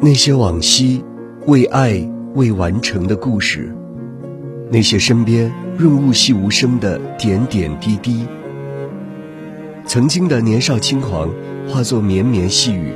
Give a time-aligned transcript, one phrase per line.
[0.00, 1.04] 那些往昔
[1.46, 3.74] 为爱未完成的故事，
[4.70, 8.24] 那些身边润物细无声的点点滴滴，
[9.84, 11.28] 曾经的年少轻狂
[11.68, 12.92] 化作绵绵细雨，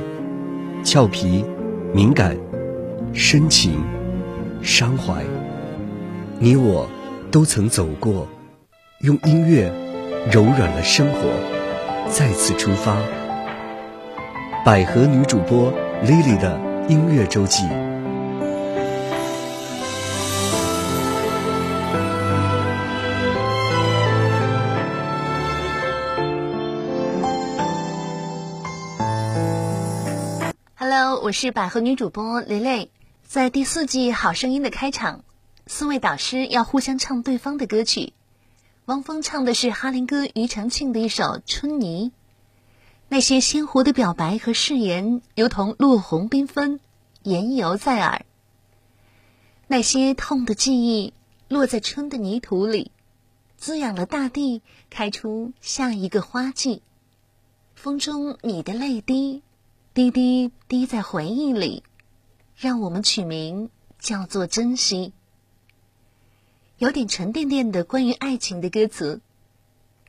[0.81, 1.43] 俏皮、
[1.93, 2.37] 敏感、
[3.11, 3.83] 深情、
[4.61, 5.23] 伤怀，
[6.39, 6.87] 你我
[7.29, 8.29] 都曾走过，
[9.01, 9.69] 用音乐
[10.31, 11.27] 柔软了生活，
[12.09, 12.95] 再次出发。
[14.63, 15.69] 百合女主播
[16.05, 16.57] Lily 的
[16.89, 17.63] 音乐周记。
[30.75, 32.89] Hello，我是百合女主播蕾蕾。
[33.23, 35.23] 在第四季《好声音》的开场，
[35.65, 38.11] 四位导师要互相唱对方的歌曲。
[38.85, 42.11] 汪峰唱的是哈林哥庾澄庆的一首《春泥》。
[43.13, 46.79] 那些鲜活的表白和誓言，如同落红缤纷，
[47.21, 48.25] 言犹在耳。
[49.67, 51.13] 那些痛的记忆，
[51.47, 52.89] 落在春的泥土里，
[53.55, 56.81] 滋养了大地，开出下一个花季。
[57.75, 59.43] 风中你的泪滴，
[59.93, 61.83] 滴滴滴在回忆里，
[62.57, 65.13] 让我们取名叫做珍惜。
[66.79, 69.21] 有点沉甸甸的关于爱情的歌词。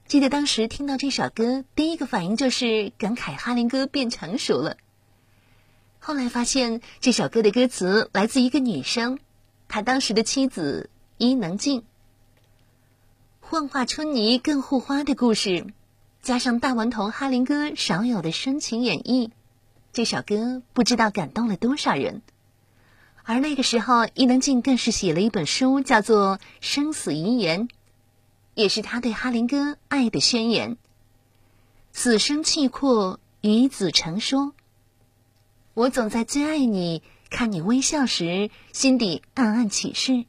[0.07, 4.77] 记得当时听到这首歌，第一个反应就是感慨哈林哥变成熟了。
[5.99, 9.19] 后来发现这首歌的歌词来自一个女生，
[9.67, 11.85] 她当时的妻子伊能静。
[13.41, 15.67] 幻化春泥更护花的故事，
[16.23, 19.31] 加上大顽童哈林哥少有的深情演绎，
[19.93, 22.21] 这首歌不知道感动了多少人。
[23.23, 27.69] 而那个时候，伊能静更是写了一本书，叫做《生死遗言》。
[28.55, 30.77] 也是他对哈林哥爱的宣言。
[31.93, 34.53] 死生契阔，与子成说。
[35.75, 40.25] 我总在最爱你，看你微笑时，心底暗暗起誓，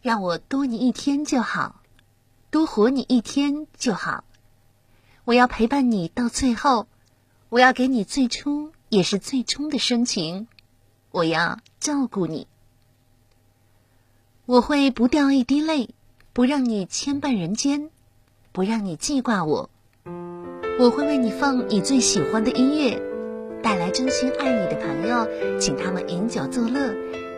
[0.00, 1.80] 让我多你一天就好，
[2.50, 4.24] 多活你一天就好。
[5.24, 6.88] 我要陪伴你到最后，
[7.48, 10.48] 我要给你最初也是最终的深情，
[11.12, 12.48] 我要照顾你，
[14.44, 15.94] 我会不掉一滴泪。
[16.34, 17.90] 不让你牵绊人间，
[18.52, 19.68] 不让你记挂我。
[20.78, 22.98] 我会为你放你最喜欢的音乐，
[23.62, 25.28] 带来真心爱你的朋友，
[25.60, 26.94] 请他们饮酒作乐，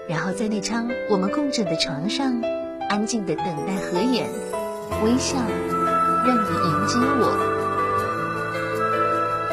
[0.09, 2.41] 然后在那张我们共枕的床上，
[2.89, 4.29] 安静的等待合眼，
[5.03, 5.39] 微笑，
[6.25, 7.51] 让你迎接我。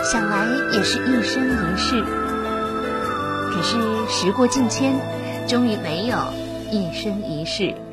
[0.04, 2.04] 想来也是一生一世，
[3.50, 4.94] 可是时过境迁，
[5.48, 6.16] 终于没有
[6.70, 7.74] 一生一世。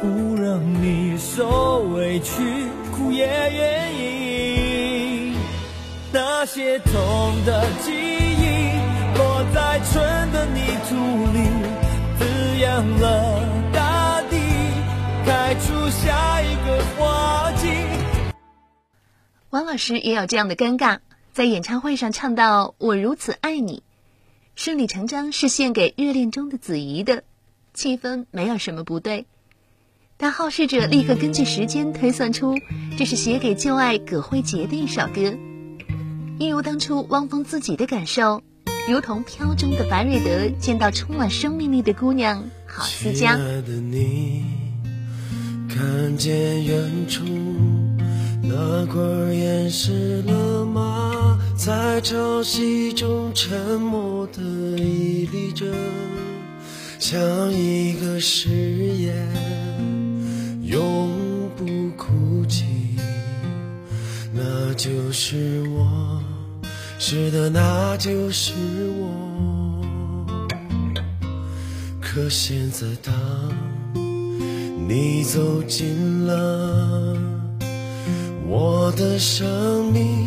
[0.00, 0.06] 不
[0.40, 2.32] 让你受委屈，
[2.92, 5.36] 苦也愿意。
[6.12, 6.92] 那些痛
[7.44, 8.70] 的记忆，
[9.18, 10.94] 落在春的泥土
[11.32, 11.48] 里，
[12.16, 13.42] 滋养了
[13.72, 14.36] 大地，
[15.26, 17.66] 开出下一个花季。
[19.50, 20.98] 王老师也有这样的尴尬，
[21.32, 23.82] 在演唱会上唱到“我如此爱你”，
[24.54, 27.24] 顺理成章是献给热恋中的子怡的，
[27.74, 29.26] 气氛没有什么不对。
[30.20, 32.56] 但好事者立刻根据时间推算出，
[32.98, 35.38] 这是写给旧爱葛慧杰的一首歌。
[36.40, 38.42] 一如当初汪峰自己的感受，
[38.88, 43.36] 如同飘中的白瑞德见到充满生命力的姑娘，好思家。
[43.36, 44.42] 亲爱的你，
[45.68, 47.22] 看见远处
[48.42, 49.00] 那块
[49.32, 51.38] 岩石了吗？
[51.56, 55.72] 在潮汐中沉默的屹立着，
[56.98, 59.77] 像一个誓言。
[60.68, 61.64] 永不
[61.96, 62.66] 哭泣，
[64.34, 66.22] 那就是我，
[66.98, 68.52] 是的，那就是
[69.00, 69.08] 我。
[72.02, 73.14] 可现在，当
[74.86, 77.16] 你走进了
[78.46, 80.26] 我的生命，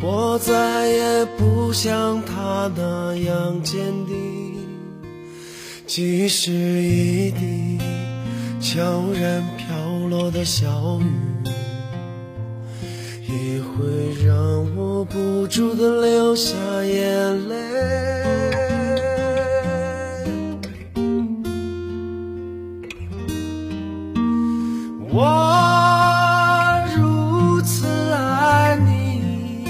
[0.00, 4.54] 我再也不像他那样坚定，
[5.84, 7.78] 即使一滴
[8.60, 8.82] 悄
[9.12, 9.42] 然
[10.30, 11.04] 的小雨
[13.26, 16.54] 也会让我不住的流下
[16.84, 17.56] 眼泪。
[25.12, 29.66] 我如此爱你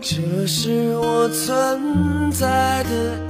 [0.00, 3.27] 这是我存在的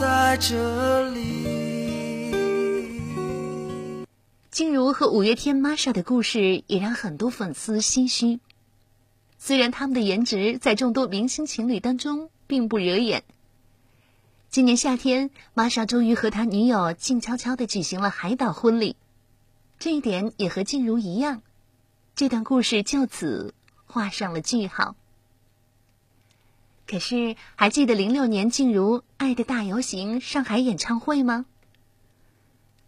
[0.00, 1.44] 在这里。
[4.50, 8.40] 静茹和五月天 Masha 的故事也让很多粉丝唏嘘。
[9.36, 13.24] 虽然他们的颜值在众多明星情侣当中并不惹眼，
[14.48, 18.96] 今年夏天，Masha 终于和他女友静悄悄的举行了海岛婚礼，
[19.78, 21.42] 这一点也和静茹一样，
[22.16, 23.52] 这段故事就此
[23.84, 24.96] 画上了句号。
[26.86, 31.44] 可是，还记得零六年静茹《爱的大游行》上海演唱会吗？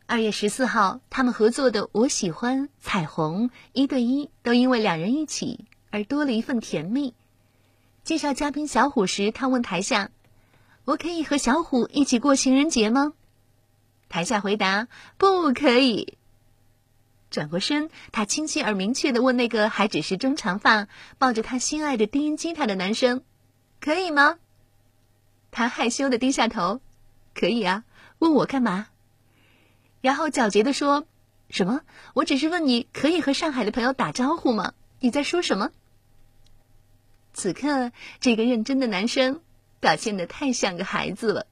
[0.06, 7.12] 二月十四号，他们合作的《我喜欢》《彩虹》一对一，都因为两人一起而多了一份甜蜜。
[8.02, 10.10] 介绍嘉宾小虎时，他问台下
[10.86, 13.12] ：“我可以和小虎一起过情人节吗？”
[14.08, 14.88] 台下回答
[15.18, 16.16] ：“不可以。”
[17.28, 20.88] 转过身，他清晰而明确的问那个还只是中长发、
[21.18, 23.22] 抱着他心爱的低音吉他的男生
[23.80, 24.38] ：“可以吗？”
[25.52, 26.80] 他害羞的低下头
[27.32, 27.84] ：“可以啊。”
[28.18, 28.88] 问我干嘛？
[30.00, 31.06] 然后狡黠的说
[31.50, 31.82] ：“什么？
[32.14, 34.74] 我只是问你可以和上海的朋友打招呼吗？
[34.98, 35.70] 你在说什么？”
[37.34, 39.40] 此刻，这个认真的男生
[39.80, 41.46] 表现的太像个孩子了，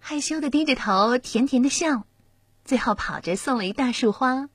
[0.00, 2.04] 害羞的低着头，甜甜的笑，
[2.64, 4.48] 最后跑着送了一大束花，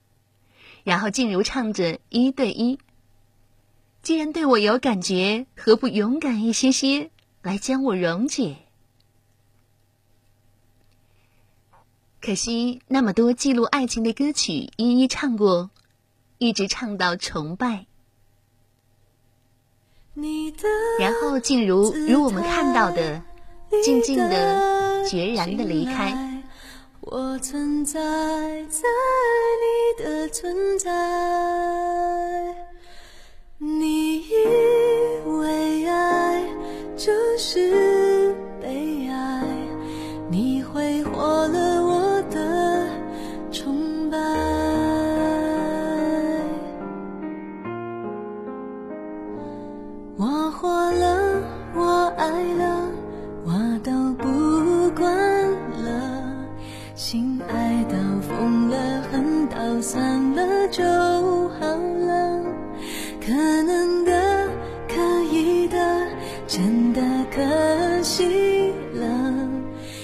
[0.84, 2.80] 然后静茹唱着一对一。
[4.02, 7.12] 既然对我有感觉，何不勇敢一些些，
[7.48, 8.58] 来将我溶解？
[12.22, 15.70] 可惜那么多记录爱情的歌曲一一唱过，
[16.40, 17.86] 一直唱到崇拜，
[21.00, 23.24] 然后静茹如我们看到的，
[23.82, 26.44] 静静的、决然的离开。
[27.00, 27.98] 我存在
[28.66, 28.82] 在
[29.64, 30.92] 你的存在，
[33.58, 34.87] 你以为爱
[37.08, 37.97] 就是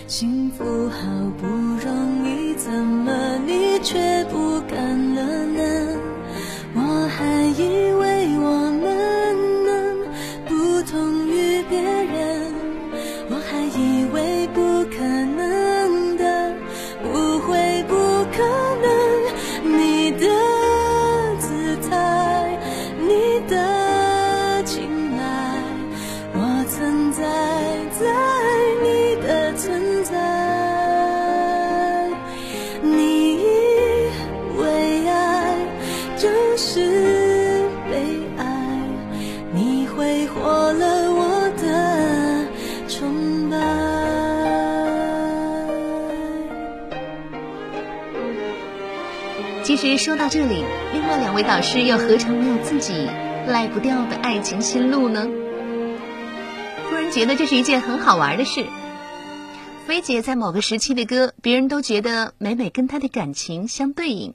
[0.08, 1.00] 幸福好
[1.40, 3.33] 不容易，怎么
[50.04, 53.06] 说到这里，另外两位导师又何尝没有自己
[53.48, 55.26] 赖不掉的爱情心路呢？
[56.90, 58.66] 突然觉得这是一件很好玩的事。
[59.88, 64.32] 菲姐在某个时期的歌，别人都觉得每每跟她的感情相对应，《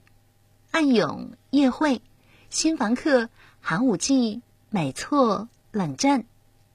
[0.71, 1.91] 暗涌》《夜会》
[2.49, 3.21] 《新房客》
[3.61, 4.37] 《寒武纪》
[4.71, 5.37] 《美错》
[5.71, 6.21] 《冷战》《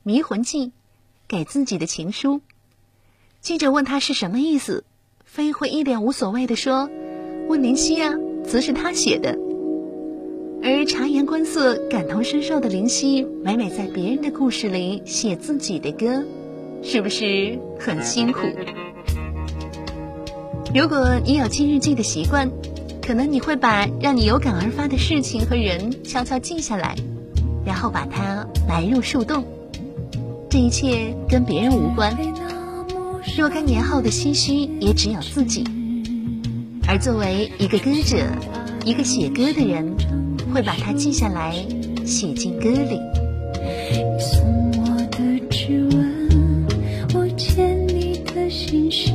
[0.04, 0.66] 迷魂记》
[1.28, 2.36] 《给自己的情书》。
[3.42, 4.86] 记者问他是什么意思，
[5.26, 6.92] 飞会一脸无所谓的说
[7.50, 8.14] ：“问林夕啊，
[8.46, 9.38] 词是他写的。”
[10.66, 16.24] 而察言观色、感同身受的林夕，每每在别人的故事里写自己的歌，
[16.82, 18.40] 是不是很辛苦？
[20.74, 22.50] 如果你有记日记的习惯，
[23.02, 26.96] 可能你会把让你有感而发的事情和人悄悄记下来，
[27.66, 29.44] 然后把它埋入树洞。
[30.50, 32.18] 这一切跟别人无关，
[33.38, 35.66] 若干年后的唏嘘也只有自己。
[36.94, 38.18] 而作为一个歌者，
[38.86, 39.98] 一个写歌的人，
[40.54, 41.56] 会把它记下来，
[42.06, 43.00] 写进歌里。
[44.20, 44.46] 送
[44.80, 46.68] 我的指纹，
[47.16, 49.12] 我欠你的心事，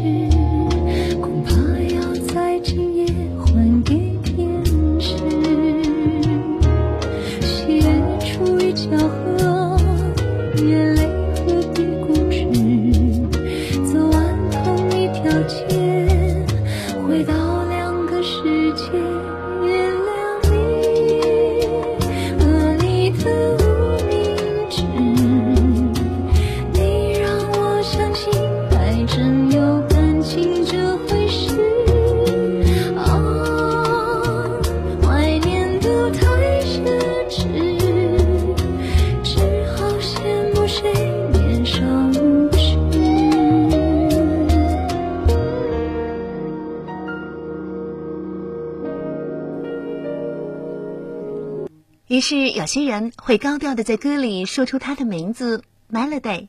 [52.11, 55.63] 于是，有些人会高调的在歌里说出他的名字
[55.93, 56.49] Melody，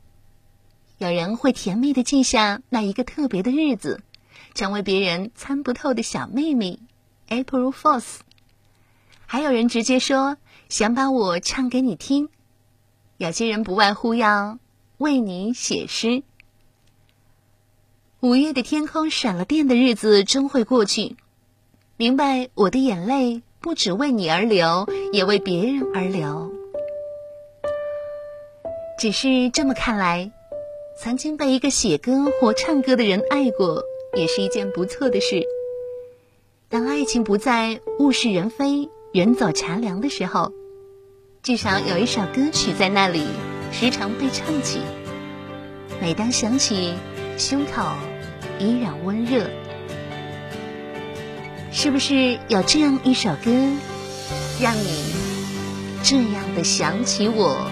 [1.00, 4.02] 有人会甜蜜的记下那一个特别的日子，
[4.54, 6.82] 成为别人参不透的小秘密
[7.30, 8.18] April Fools。
[9.26, 10.36] 还有人直接说
[10.68, 12.28] 想把我唱给你听，
[13.18, 14.60] 有些人不外乎要
[14.98, 16.22] 为你写诗。
[18.20, 21.16] 五月的天空闪了电的日子终会过去，
[21.96, 23.42] 明白我的眼泪。
[23.62, 26.50] 不只为你而流，也为别人而流。
[28.98, 30.32] 只是这么看来，
[31.02, 33.82] 曾经被一个写歌或唱歌的人爱过，
[34.18, 35.46] 也是一件不错的事。
[36.68, 40.52] 当爱情不再物是人非、人走茶凉的时候，
[41.42, 43.24] 至少有一首歌曲在那里，
[43.72, 44.82] 时常被唱起。
[46.02, 46.94] 每当想起，
[47.38, 47.82] 胸口
[48.60, 49.50] 依然温热。
[51.72, 53.52] 是不是有这样一首歌，
[54.60, 55.14] 让你
[56.04, 57.72] 这样的想起我？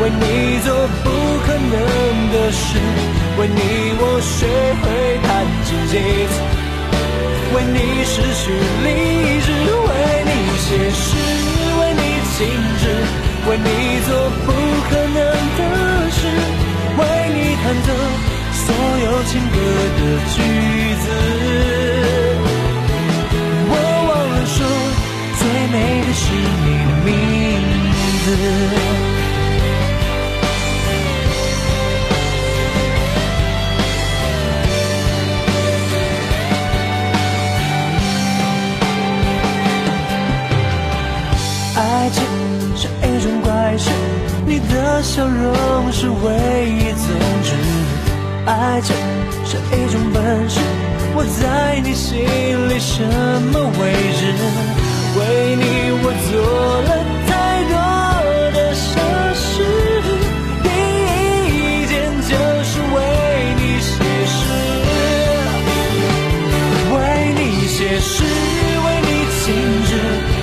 [0.00, 0.66] 为你做
[1.02, 1.06] 不
[1.44, 1.74] 可能
[2.32, 2.78] 的事，
[3.38, 3.60] 为你
[4.00, 4.46] 我学
[4.82, 4.84] 会
[5.22, 5.28] 弹
[5.64, 5.94] 琴几
[6.28, 6.34] 次，
[7.54, 8.42] 为你失去
[8.84, 8.86] 理
[9.40, 9.88] 智，为
[10.24, 10.28] 你。
[10.68, 11.16] 写诗
[11.80, 12.02] 为你
[12.36, 12.38] 静
[12.78, 12.84] 止，
[13.48, 13.66] 为你
[14.04, 14.08] 做
[14.44, 14.46] 不
[14.90, 15.16] 可能
[15.56, 15.60] 的
[16.10, 16.20] 事，
[16.98, 17.00] 为
[17.32, 17.88] 你弹奏
[18.52, 18.64] 所
[19.00, 19.56] 有情歌
[19.96, 20.36] 的句
[21.00, 21.04] 子。
[23.70, 23.72] 我
[24.08, 24.56] 忘了说，
[25.38, 25.40] 最
[25.72, 25.74] 美
[26.04, 26.22] 的是
[26.64, 27.08] 你的名
[28.26, 29.07] 字。
[48.48, 48.96] 爱情
[49.44, 50.58] 是一种本事，
[51.14, 52.24] 我在你心
[52.70, 53.04] 里什
[53.52, 54.32] 么位置？
[55.18, 55.20] 为
[55.54, 56.40] 你我做
[56.88, 56.90] 了
[57.28, 57.30] 太
[57.68, 57.76] 多
[58.56, 58.88] 的傻
[59.36, 59.60] 事，
[60.64, 60.66] 第
[61.52, 61.92] 一件
[62.24, 62.32] 就
[62.64, 62.96] 是为
[63.60, 63.92] 你写
[64.24, 64.40] 诗，
[66.94, 66.96] 为
[67.36, 69.08] 你写诗，为你
[69.44, 69.52] 静
[69.84, 69.92] 止，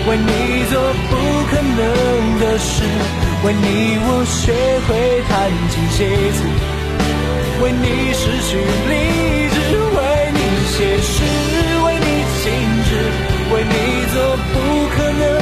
[0.07, 0.29] 为你
[0.69, 0.77] 做
[1.09, 1.17] 不。
[1.47, 1.79] 可能
[2.39, 2.83] 的事，
[3.45, 4.51] 为你我学
[4.87, 4.89] 会
[5.29, 5.33] 弹
[5.69, 5.97] 琴写
[6.33, 6.37] 词，
[7.61, 8.93] 为你失去理
[9.49, 9.57] 智，
[9.95, 9.99] 为
[10.33, 11.23] 你写诗，
[11.85, 12.07] 为你
[12.43, 12.43] 静
[12.83, 12.89] 止，
[13.53, 13.73] 为你
[14.13, 14.15] 做。
[14.53, 14.55] 不
[14.95, 15.34] 可能。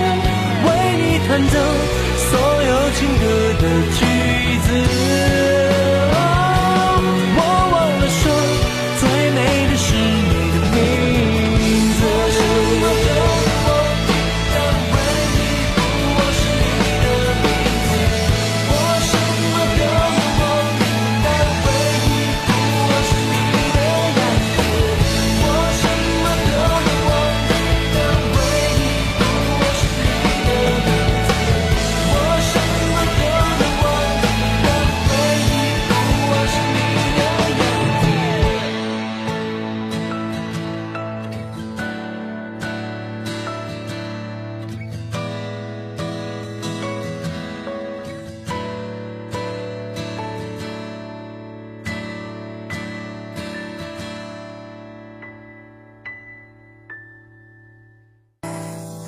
[0.00, 0.29] you.